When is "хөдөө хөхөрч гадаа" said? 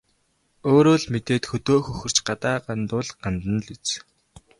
1.49-2.57